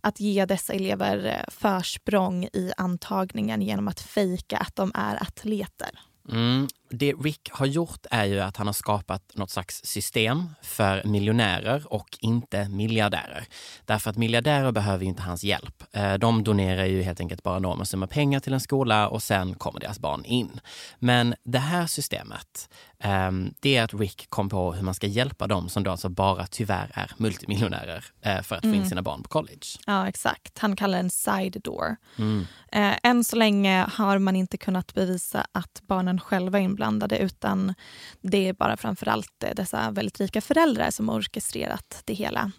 [0.02, 5.89] att ge dessa elever eh, försprång i antagningen genom att fejka att de är atleter.
[6.32, 6.67] Mm.
[6.89, 11.93] Det Rick har gjort är ju att han har skapat något slags system för miljonärer
[11.93, 13.45] och inte miljardärer.
[13.86, 15.84] Därför att miljardärer behöver inte hans hjälp.
[15.93, 19.54] Eh, de donerar ju helt enkelt bara enorma summor pengar till en skola och sen
[19.56, 20.60] kommer deras barn in.
[21.00, 22.69] Men det här systemet,
[23.00, 26.10] ehm, det är att Rick kom på hur man ska hjälpa dem som då alltså
[26.10, 28.89] bara tyvärr är multimiljonärer eh, för att få in Mm.
[28.89, 29.65] sina barn på college.
[29.86, 30.58] Ja, exakt.
[30.60, 31.95] Han kallar den side door.
[32.17, 32.45] Mm.
[32.71, 37.74] Eh, än så länge har man inte kunnat bevisa att barnen själva är inblandade utan
[38.22, 42.52] det är bara framförallt eh, dessa väldigt rika föräldrar som har orkestrerat det hela.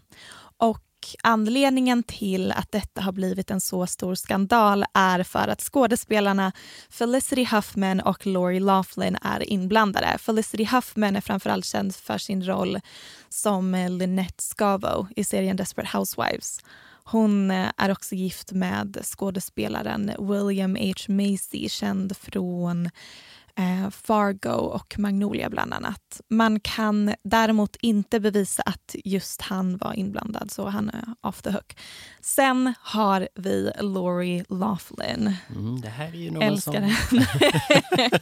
[0.56, 0.84] Och
[1.22, 6.52] anledningen till att detta har blivit en så stor skandal är för att skådespelarna
[6.90, 10.18] Felicity Huffman och Lori Laughlin är inblandade.
[10.18, 12.80] Felicity Huffman är framförallt känd för sin roll
[13.28, 16.60] som eh, Lynette Scavo i serien Desperate Housewives.
[17.04, 20.92] Hon eh, är också gift med skådespelaren William H.
[21.08, 22.90] Macy känd från
[23.58, 26.20] eh, Fargo och Magnolia bland annat.
[26.30, 31.50] Man kan däremot inte bevisa att just han var inblandad så han är off the
[31.50, 31.76] hook.
[32.20, 35.34] Sen har vi Lori Laughlin.
[35.50, 37.18] Mm, det här är ju någon Älskar som...
[37.18, 37.26] henne.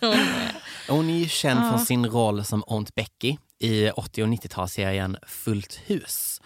[0.88, 1.70] Hon är ju känd Ja.
[1.70, 6.40] från sin roll som Aunt Becky i 80 och 90-talsserien Fullt hus.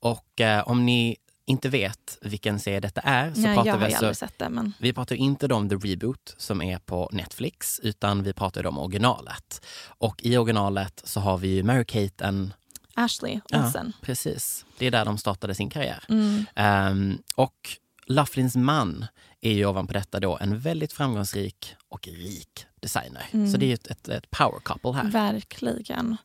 [0.00, 4.26] Och eh, om ni inte vet vilken serie detta är så Nej, pratar vi alltså,
[4.36, 4.48] det.
[4.48, 4.72] Men...
[4.78, 9.66] vi pratar inte om The Reboot som är på Netflix utan vi pratar om originalet.
[9.86, 12.52] Och i originalet så har vi ju Mary-Kate and
[12.94, 13.92] Ashley Ja, Olsen.
[14.00, 14.64] precis.
[14.78, 16.04] Det är där de startade sin karriär.
[16.08, 16.44] Mm.
[16.54, 17.68] Ehm, och
[18.06, 19.06] Laughlins man
[19.40, 23.26] är ju ovanpå detta då en väldigt framgångsrik och rik designer.
[23.32, 23.52] Mm.
[23.52, 25.10] Så det är ju ett, ett, ett power couple här.
[25.10, 26.16] Verkligen.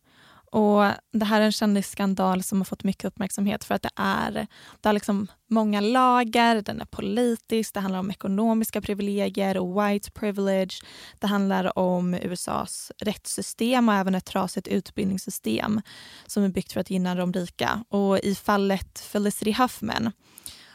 [0.52, 4.48] Och Det här är en kändisskandal som har fått mycket uppmärksamhet för att det är
[4.82, 10.12] det har liksom många lager, den är politisk, det handlar om ekonomiska privilegier och white
[10.12, 10.82] privilege.
[11.20, 15.82] Det handlar om USAs rättssystem och även ett trasigt utbildningssystem
[16.26, 17.84] som är byggt för att gynna de rika.
[17.90, 20.12] Och i fallet Felicity Huffman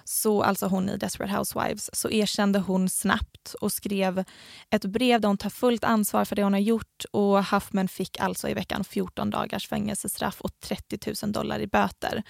[0.05, 4.25] så alltså hon i Desperate Housewives, så erkände hon snabbt och skrev
[4.71, 7.05] ett brev där hon tar fullt ansvar för det hon har gjort.
[7.11, 12.23] Och Huffman fick alltså i veckan 14 dagars fängelsestraff och 30 000 dollar i böter.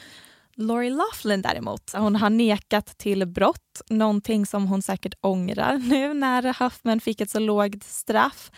[0.57, 3.83] Lori Laughlin däremot, hon har nekat till brott.
[3.91, 8.51] Någonting som hon säkert ångrar nu när Huffman fick ett så lågt straff.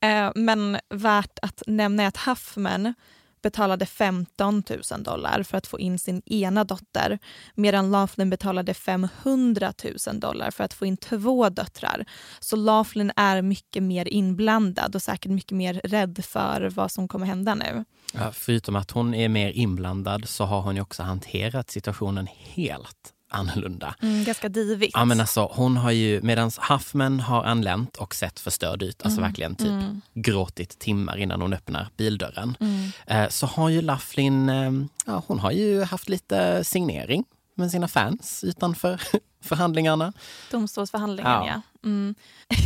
[0.00, 2.94] Eh, men värt att nämna är att Huffman
[3.42, 7.18] betalade 15 000 dollar för att få in sin ena dotter
[7.54, 9.72] medan Laughlin betalade 500
[10.06, 12.04] 000 dollar för att få in två döttrar.
[12.40, 17.26] Så Laughlin är mycket mer inblandad och säkert mycket mer rädd för vad som kommer
[17.26, 17.84] hända nu.
[18.14, 23.14] Ja, förutom att hon är mer inblandad så har hon ju också hanterat situationen helt
[23.28, 23.94] annorlunda.
[24.02, 24.90] Mm, ganska divigt.
[24.94, 29.18] Ja, men alltså, hon har ju, medan Huffman har anlänt och sett förstörd ut, alltså
[29.18, 30.00] Mm, verkligen typ mm.
[30.14, 32.90] gråtit timmar innan hon öppnar bildörren, Mm.
[33.06, 34.72] eh, så har ju Laughlin, eh,
[35.06, 39.00] ja, hon har ju haft lite signering med sina fans utanför
[39.44, 40.12] förhandlingarna.
[40.50, 41.46] Domstolsförhandlingen, ja.
[41.46, 41.62] Ja.
[41.84, 42.14] Mm.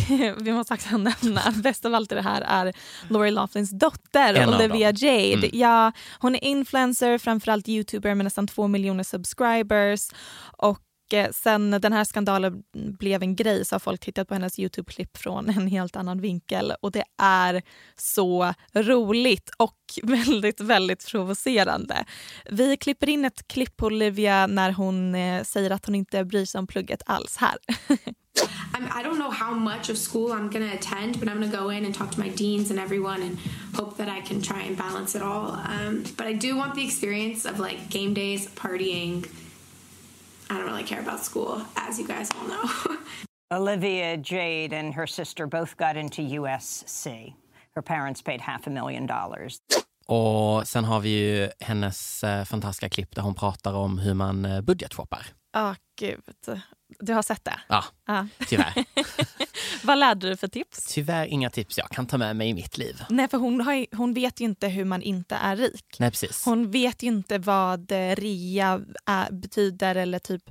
[0.45, 2.73] Vi måste också nämna, bäst av allt i det här är
[3.09, 4.91] Lori Laughlins dotter En Olivia.
[4.91, 5.33] Jade.
[5.33, 5.51] Mm.
[5.53, 10.09] Ja, hon är influencer, framförallt youtuber med nästan två miljoner subscribers.
[10.59, 10.81] Och
[11.13, 12.63] eh, sen den här skandalen
[12.99, 16.73] blev en grej så har folk tittat på hennes Youtube-klipp från en helt annan vinkel.
[16.81, 17.63] Och det är
[17.97, 22.05] så roligt och väldigt, väldigt provocerande.
[22.51, 26.45] Vi klipper in ett klipp på Olivia när hon eh, säger att hon inte bryr
[26.45, 27.57] sig om plugget alls här.
[28.75, 31.51] I'm, I don't know how much of school I'm going to attend, but I'm going
[31.51, 33.39] to go in and talk to my deans and everyone and
[33.75, 35.51] hope that I can try and balance it all.
[35.51, 39.29] Um, but I do want the experience of like game days, partying.
[40.51, 42.97] I don't really care about school, as you guys all know.
[43.53, 47.35] Olivia Jade and her sister both got into USC.
[47.75, 49.59] Her parents paid half a million dollars.
[50.07, 54.45] Och sen har vi ju hennes eh, fantastiska klipp där hon pratar om hur man
[54.45, 55.27] eh, budgetshoppar.
[55.53, 56.61] Ja, gud.
[56.99, 57.61] Du har sett det?
[57.69, 58.27] Ja, Ja.
[58.49, 58.85] tyvärr.
[59.83, 60.85] Vad lärde du för tips?
[60.95, 63.05] Tyvärr inga tips jag kan ta med mig i mitt liv.
[63.11, 65.97] Nej, för hon, har, hon vet ju inte hur man inte är rik.
[65.99, 66.45] Nej, precis.
[66.45, 70.43] Hon vet ju inte vad eh, rea är, betyder eller typ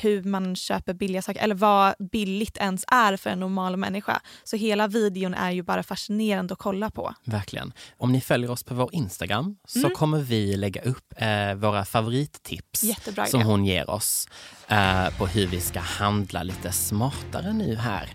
[0.00, 4.20] hur man köper billiga saker eller vad billigt ens är för en normal människa.
[4.44, 7.14] Så hela videon är ju bara fascinerande att kolla på.
[7.24, 7.72] Verkligen.
[7.96, 9.90] Om ni följer oss på vår Instagram så Mm.
[9.94, 13.50] kommer vi lägga upp eh, våra favorittips Jättebra som idé.
[13.50, 14.28] hon ger oss
[14.68, 18.08] eh, på hur vi ska handla lite smartare nu här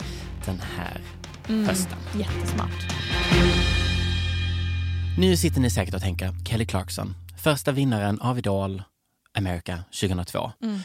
[0.46, 1.02] den här
[1.50, 1.98] Mm, hösten.
[2.19, 2.88] Jättesmart.
[5.17, 8.84] Nu sitter ni säkert och tänker Kelly Clarkson, första vinnaren av Idol
[9.38, 10.52] America 2002.
[10.63, 10.80] Mm.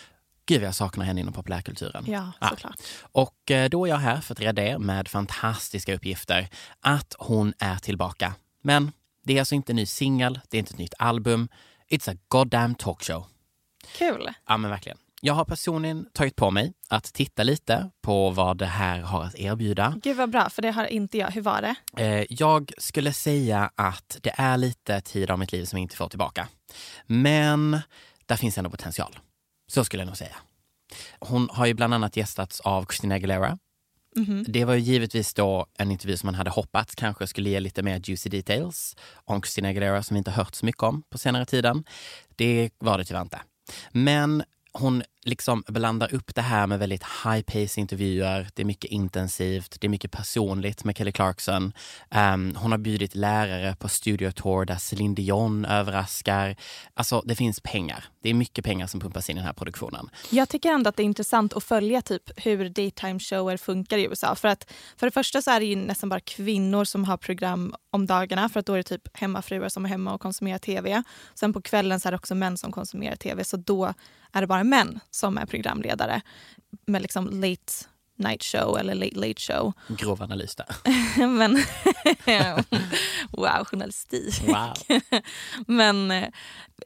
[0.49, 2.05] Gud, jag saknar henne inom populärkulturen.
[2.09, 2.77] Ja, såklart.
[3.03, 6.49] Och eh, då är jag här för att rädda er med fantastiska uppgifter
[6.81, 8.35] att hon är tillbaka.
[8.63, 8.93] Men
[9.25, 11.49] det är alltså inte en ny singel, det är inte ett nytt album.
[11.91, 13.27] It's a goddamn talkshow.
[13.99, 14.29] Kul.
[14.47, 14.99] Ja, men verkligen.
[15.21, 19.35] Jag har personligen tagit på mig att titta lite på vad det här har att
[19.35, 19.95] erbjuda.
[20.03, 21.31] Gud vad bra, för det har inte jag.
[21.31, 22.05] Hur var det?
[22.05, 25.97] Eh, Jag skulle säga att det är lite tid av mitt liv som jag inte
[25.97, 26.49] får tillbaka.
[27.07, 27.81] Men
[28.27, 29.19] där finns ändå potential.
[29.69, 30.37] Så skulle jag nog säga.
[31.21, 33.59] Hon har ju bland annat gästats av Christina Aguilera.
[34.17, 34.45] Mhm.
[34.49, 37.83] Det var ju givetvis då en intervju som man hade hoppats kanske skulle ge lite
[37.83, 41.45] mer juicy details om Christina Aguilera som vi inte hört så mycket om på senare
[41.45, 41.85] tiden.
[42.37, 43.41] Det var det tyvärr inte.
[43.91, 48.49] Men hon liksom blandar upp det här med väldigt high pace intervjuer.
[48.55, 51.73] Det är mycket intensivt, det är mycket personligt med Kelly Clarkson.
[52.11, 56.57] Um, hon har bjudit lärare på studio tour där Celine Dion överraskar.
[56.95, 58.05] Alltså det finns pengar.
[58.23, 60.11] Det är mycket pengar som pumpas in i den här produktionen.
[60.31, 64.05] Jag tycker ändå att det är intressant att följa typ hur daytime shower funkar i
[64.05, 64.35] USA.
[64.35, 67.75] För att för det första så är det ju nästan bara kvinnor som har program
[67.91, 71.03] om dagarna för att då är det typ hemmafruar som är hemma och konsumerar tv.
[71.35, 73.95] Sen på kvällen så är det också män som konsumerar tv så då
[74.33, 76.21] är det bara män som är programledare
[76.87, 77.73] med liksom late
[78.17, 79.73] night show eller late late show.
[79.89, 80.67] Grov analys där.
[81.27, 81.55] Men
[83.31, 84.43] wow, journalistik.
[84.47, 84.75] Wow.
[85.67, 86.29] Men eh,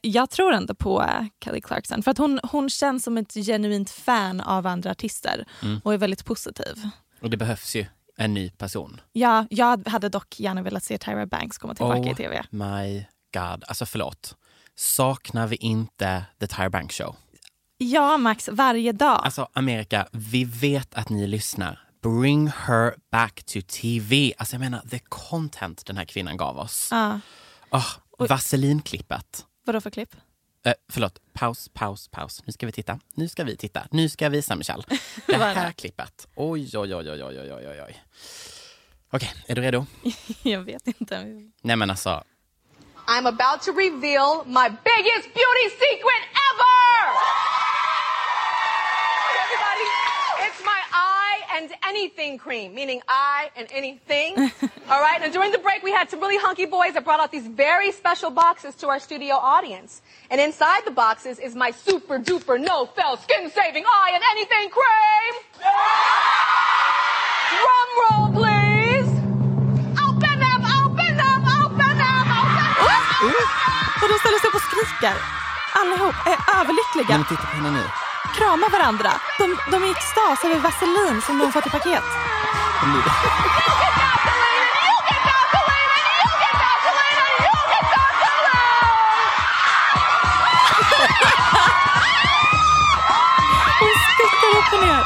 [0.02, 3.90] jag tror ändå på eh, Kelly Clarkson för att hon, hon känns som ett genuint
[3.90, 5.80] fan av andra artister Mm.
[5.84, 6.88] och är väldigt positiv.
[7.20, 9.00] Och det behövs ju en ny person.
[9.12, 12.44] Ja, jag hade dock gärna velat se Tyra Banks komma tillbaka i tv.
[12.50, 13.64] my god.
[13.68, 14.36] Alltså förlåt.
[14.76, 17.16] Saknar vi inte The Tyra Banks Show?
[17.82, 19.20] Ja, Max, varje dag.
[19.24, 21.88] Alltså Amerika, vi vet att ni lyssnar.
[22.02, 24.32] Bring her back to TV.
[24.38, 26.88] Alltså jag menar, the content den här kvinnan gav oss.
[26.90, 27.20] Ja.
[27.70, 27.86] Oh,
[28.18, 29.46] Vaselinklippet.
[29.66, 30.16] Vadå för klipp?
[30.64, 32.42] Eh, förlåt, paus, paus, paus.
[32.46, 32.98] Nu ska vi titta.
[33.14, 33.86] Nu ska vi titta.
[33.90, 34.82] Nu ska jag visa Michelle.
[35.26, 35.72] Det här det?
[35.72, 36.28] klippet.
[36.36, 38.02] Oj, oj, oj, oj, oj, oj, oj, oj.
[39.10, 39.86] Okej, är du redo?
[40.42, 41.24] jag vet inte.
[41.62, 42.24] Nej men alltså,
[43.06, 47.61] I'm about to reveal my biggest beauty secret ever!
[51.62, 54.30] And anything cream, meaning I and anything.
[54.90, 57.30] All right, and during the break, we had some really hunky boys that brought out
[57.30, 60.02] these very special boxes to our studio audience.
[60.30, 64.70] And inside the boxes is my super duper no fell skin saving eye and anything
[64.78, 65.32] cream!
[67.52, 69.10] Drum roll, please!
[70.06, 72.72] Open them, open them, open them, open them!
[74.02, 75.16] Och de ställer sig upp och skriker.
[75.72, 77.18] Allihop är överlyckliga.
[77.18, 78.01] men titta på henne nu.
[78.34, 79.10] Krama varandra.
[79.38, 82.04] De, de är i extas över vaselin som de fått i paket.
[93.80, 95.04] Hon skuttar upp och ner.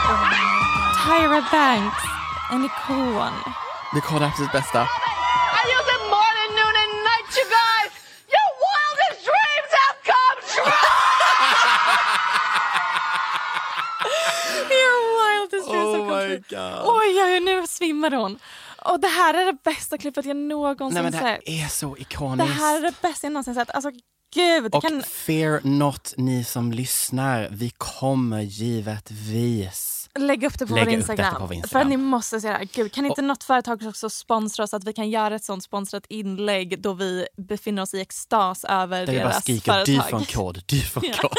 [1.05, 2.03] Tyra Banks,
[2.51, 3.33] en ikon.
[3.95, 4.89] Vi kollar absolut bästa.
[16.57, 16.83] God.
[16.85, 18.39] Oj, oj, nu svimmar hon.
[18.85, 21.49] Och det här är det bästa klippet jag någonsin Nej men det sett.
[21.49, 22.55] är så Det ikoniskt.
[22.61, 23.71] här är det bästa jag någonsin sett.
[23.71, 23.91] Alltså
[24.35, 24.75] gud.
[24.75, 25.03] Och kan...
[25.03, 31.35] fear not ni som lyssnar, vi kommer givetvis Lägg upp det på lägga vår Instagram.
[31.35, 31.83] på vår För Instagram.
[31.83, 32.69] att ni måste se det här.
[32.73, 35.65] Gud, kan inte något företag också sponsra oss så att vi kan göra ett sånt
[35.65, 39.95] sponsrat inlägg då vi befinner oss i extas över Där vi deras bara skriker företag.
[39.95, 41.31] du får en kod, du får en kod.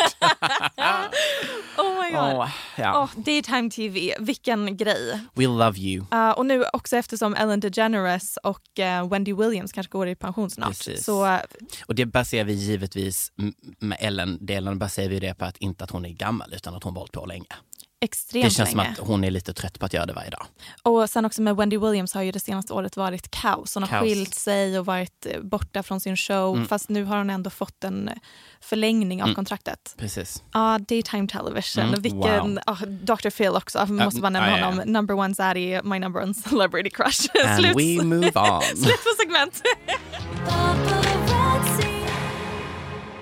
[1.77, 2.35] Oh my god.
[2.37, 3.01] Åh, ja.
[3.03, 5.19] Åh, daytime TV, vilken grej.
[5.33, 6.05] We love you.
[6.13, 10.49] Uh, och nu också eftersom Ellen DeGeneres och uh, Wendy Williams kanske går i pension
[10.49, 10.69] snart.
[10.69, 11.05] Precis.
[11.05, 11.37] Så uh,
[11.85, 13.31] Och det baserar vi givetvis
[13.79, 16.93] med Ellen-delen baserar vi det på att inte att hon är gammal utan att hon
[16.93, 17.45] har hållit på länge.
[18.01, 18.93] Extremt det känns länge.
[18.95, 20.45] som att hon är lite trött på att göra det varje dag.
[20.83, 23.73] Och sen också med Wendy Williams har ju det senaste året varit kaos.
[23.73, 24.01] Hon har Kaos.
[24.03, 26.55] skilt sig och varit eh, borta från sin show.
[26.55, 26.67] Mm.
[26.67, 28.09] Fast nu har hon ändå fått en
[28.61, 29.35] förlängning av Mm.
[29.35, 29.95] kontraktet.
[29.97, 30.43] Precis.
[30.53, 31.83] Ja, daytime television.
[31.85, 32.59] Mm, Vilken, wow.
[32.65, 33.85] ah, Dr Phil också.
[33.85, 34.65] Vi måste bara nämna ja.
[34.65, 34.83] honom.
[34.93, 37.27] Number one zaddy, my number one celebrity crush.
[37.45, 38.61] And we move on.
[38.75, 39.61] Slut på segment.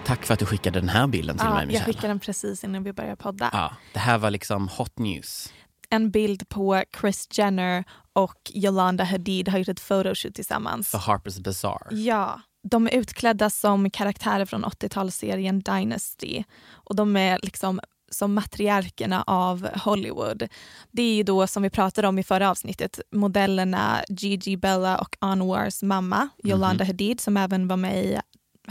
[0.06, 1.86] Tack för att du skickade den här bilden till Ja, mig jag Michelle.
[1.86, 3.50] skickade den precis innan vi började podda.
[3.54, 5.54] Ja, det här var liksom hot news.
[5.90, 7.84] En bild på Chris Jenner
[8.14, 10.88] och Yolanda Hadid har gjort ett photoshoot tillsammans.
[10.90, 11.88] För Harper's Bazaar.
[11.92, 16.44] Ja, de är utklädda som karaktärer från 80-talsserien Dynasty.
[16.72, 17.80] Och de är liksom
[18.12, 20.48] som matriarkerna av Hollywood.
[20.92, 25.18] Det är ju då som vi pratade om i förra avsnittet modellerna Gigi Bella och
[25.20, 26.88] Anwars mamma Yolanda Mhm.
[26.88, 28.20] Hadid som även var med i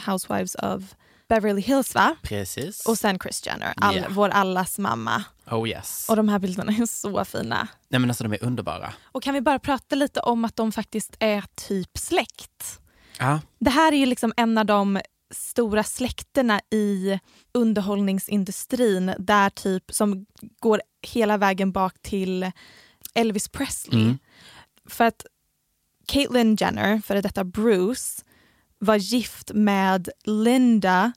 [0.06, 0.82] Housewives of
[1.40, 2.16] Beverly Hills va?
[2.22, 2.86] Precis.
[2.86, 4.02] Och sen Kris Jenner, all, Ja.
[4.10, 5.24] vår allas mamma.
[5.50, 6.06] Oh yes.
[6.08, 7.68] Och de här bilderna är så fina.
[7.88, 8.94] Nej men alltså de är underbara.
[9.04, 12.80] Och kan vi bara prata lite om att de faktiskt är typ släkt?
[13.18, 15.00] Ja, Det här är ju liksom en av de
[15.34, 17.18] stora släkterna i
[17.54, 20.26] underhållningsindustrin där typ som
[20.60, 22.50] går hela vägen bak till
[23.14, 24.02] Elvis Presley.
[24.02, 24.18] Mm.
[24.88, 25.26] För att
[26.06, 28.22] Caitlyn Jenner, före detta Bruce,
[28.78, 31.12] var gift med Linda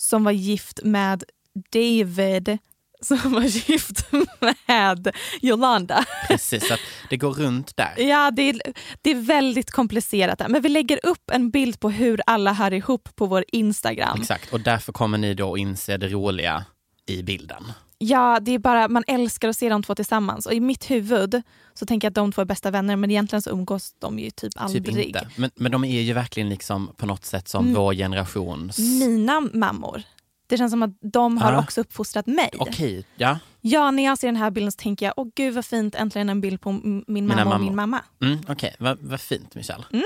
[0.00, 1.24] som var gift med
[1.72, 2.58] David
[3.02, 6.04] som var gift med Yolanda.
[6.28, 6.70] precis.
[6.70, 6.80] Att
[7.10, 7.94] det går runt där.
[7.96, 8.60] Ja, det är,
[9.02, 10.38] det är väldigt komplicerat.
[10.38, 10.48] Där.
[10.48, 14.20] Men vi lägger upp en bild på hur alla hör ihop på vår Instagram.
[14.20, 16.64] Exakt, och därför kommer ni då inse det roliga
[17.06, 17.72] i bilden.
[18.02, 20.46] Ja, det är bara, man älskar att se de två tillsammans.
[20.46, 21.42] Och i mitt huvud
[21.74, 24.30] så tänker jag att de två är bästa vänner men egentligen så umgås de ju
[24.30, 24.84] typ aldrig.
[24.86, 25.28] Typ inte.
[25.36, 27.74] Men, men de är ju verkligen liksom på något sätt som Mm.
[27.80, 28.78] vår generations...
[28.78, 30.02] Mina mammor.
[30.46, 31.58] Det känns som att de har Ja.
[31.58, 32.50] också uppfostrat mig.
[32.58, 33.38] Okej, ja.
[33.60, 36.28] Ja, när jag ser den här bilden så tänker jag, åh gud vad fint, äntligen
[36.28, 38.00] en bild på min Mina mamma och min mamma.
[38.22, 39.84] Mm, Okej, vad vad fint Michelle.
[39.92, 40.04] Mm.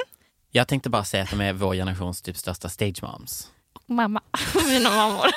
[0.51, 3.49] Jag tänkte bara säga att de är vår generations typ största stage moms.
[3.87, 4.21] Mamma,
[4.69, 5.27] mina mammor.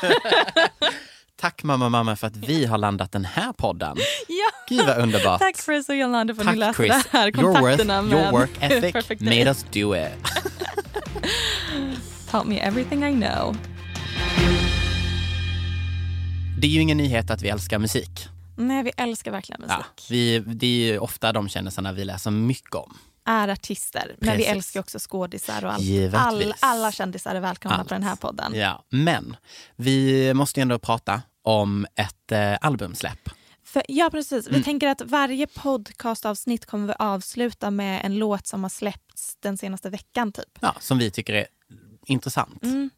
[1.40, 3.98] Tack mamma mamma för att vi har landat den här podden.
[4.28, 4.52] ja.
[4.70, 5.40] Gud vad underbart.
[5.40, 7.04] Tack Chris och Jolanda för att ni läste Chris.
[7.12, 7.40] det här.
[7.40, 10.10] Your worth, your med work ethic made us do it.
[12.32, 13.58] Taught me everything I know.
[16.60, 18.28] Det är ju ingen nyhet att vi älskar musik.
[18.56, 19.78] Nej, vi älskar verkligen musik.
[19.80, 22.98] Ja, vi, det är ju ofta de kändisarna vi läser mycket om.
[23.28, 26.14] Är artister, men vi älskar också skådisar och allt.
[26.14, 27.88] All, alla kändisar är välkomna Allt.
[27.88, 28.56] på den här podden.
[28.56, 29.36] Ja, men
[29.76, 33.30] vi måste ändå prata om ett eh, albumsläpp.
[33.66, 34.46] För, ja, precis.
[34.48, 34.64] Vi Mm.
[34.64, 39.90] tänker att varje podcastavsnitt kommer vi avsluta med en låt som har släppts den senaste
[39.90, 40.32] veckan.
[40.32, 40.58] typ.
[40.60, 41.48] Ja, som vi tycker är
[42.06, 42.64] intressant.
[42.64, 42.90] Mm.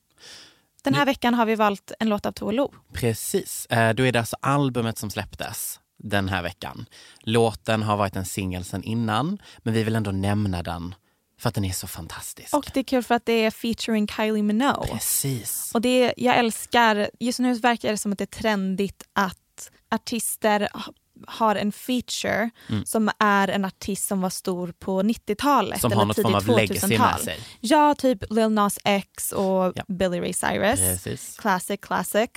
[0.84, 2.74] Den här veckan har vi valt en låt av Tove Lo.
[2.94, 3.66] Precis.
[3.66, 6.86] Eh, Då är det alltså albumet som släpptes den här veckan.
[7.22, 10.96] Låten har varit en singel sedan innan, men vi vill ändå nämna den
[11.40, 12.54] för att den är så fantastisk.
[12.54, 14.92] Och det är kul för att det är featuring Kylie Minogue.
[14.94, 15.72] Precis.
[15.74, 20.70] Och det, jag älskar, just nu verkar det som att det är trendigt att artister
[20.74, 20.94] ha-
[21.28, 22.86] har en feature Mm.
[22.86, 26.48] som är en artist som var stor på 90-talet Som eller har något form av
[26.48, 27.20] legacy med 2000-tal.
[27.22, 27.40] sig.
[27.60, 30.80] Ja, typ Lil Nas X och Billy Ray Cyrus.
[30.80, 31.38] Precis.
[31.40, 32.30] Classic, classic.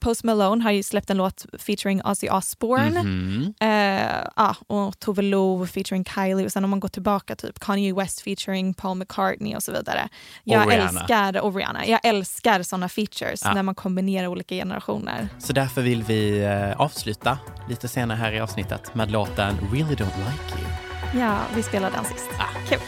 [0.00, 3.02] Post Malone har ju släppt en låt featuring Ozzy Osbourne.
[3.02, 3.54] Mhm.
[3.60, 7.94] Eh, ja, och Tove Lo featuring Kylie och sen om man går tillbaka typ Kanye
[7.94, 10.08] West featuring Paul McCartney och så vidare.
[10.44, 11.86] Jag Och älskar, och Rihanna.
[11.86, 13.54] Jag älskar såna features Ja.
[13.54, 15.28] när man kombinerar olika generationer.
[15.38, 17.38] Så därför vill vi eh, avsluta
[17.68, 21.20] lite senare här i avsnittet med låten Really Don't Like You.
[21.22, 22.28] Ja, vi spelar den sist.
[22.68, 22.78] Kul.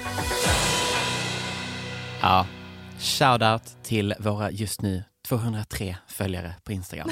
[2.22, 2.46] Ja,
[2.98, 7.10] shout-out till våra just nu 203 följare på Instagram.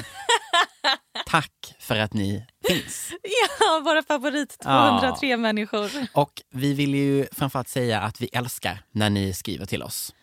[1.25, 3.11] Tack för att ni finns.
[3.59, 5.91] Ja, våra favorit 203 människor.
[6.13, 10.13] Och vi vill ju framförallt säga att vi älskar när ni skriver till oss.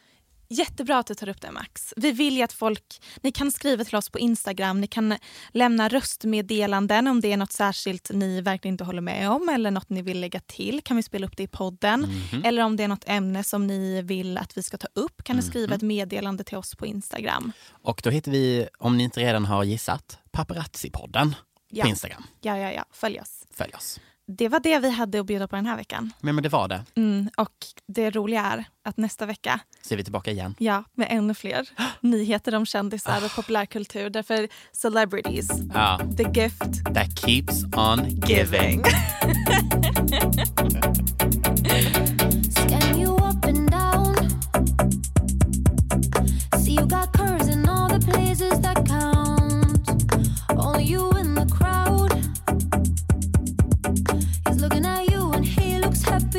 [0.48, 1.94] Jättebra att du tar upp det Max.
[1.96, 5.14] Vi vill ju att folk, ni kan skriva till oss på Instagram, ni kan
[5.50, 9.88] lämna röstmeddelanden om det är något särskilt ni verkligen inte håller med om eller något
[9.90, 12.00] ni vill lägga till kan vi spela upp det i podden.
[12.32, 12.44] Mhm.
[12.44, 15.36] Eller om det är något ämne som ni vill att vi ska ta upp kan
[15.36, 15.76] ni skriva Mhm.
[15.76, 17.52] ett meddelande till oss på Instagram.
[17.70, 21.34] Och då heter vi, om ni inte redan har gissat, Paparazzi-podden
[21.70, 21.82] Ja.
[21.84, 22.22] på Instagram.
[22.40, 22.84] Ja, ja, ja.
[22.92, 23.44] Följ oss.
[23.50, 24.00] Följ oss.
[24.28, 26.12] Det var det vi hade att bjuda på den här veckan.
[26.20, 26.84] Men, men det var det.
[26.96, 27.52] Mm, och
[27.86, 30.54] det roliga är att nästa vecka Så är vi tillbaka igen.
[30.58, 31.68] Ja, med ännu fler
[32.00, 34.10] nyheter om kändisar och populärkultur.
[34.10, 36.00] Därför celebrities, Ja.
[36.16, 38.82] the gift That keeps on giving.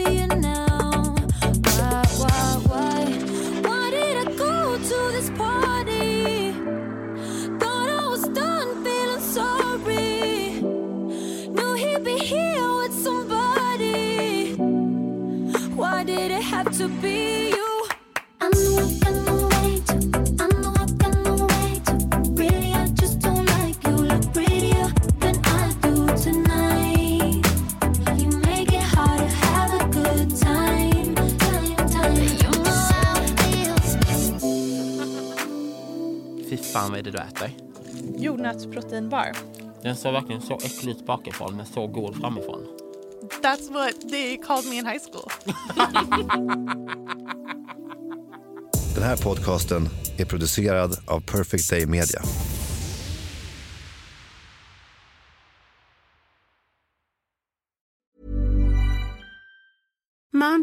[0.04, 0.27] be
[39.08, 39.32] Jordnötsproteinbar.
[39.84, 42.68] Den ser verkligen så äcklig ut bakifrån men så god framifrån.
[43.42, 45.32] That's what they called me in high school.
[48.96, 52.22] Den här podcasten är producerad av Perfect Day Media.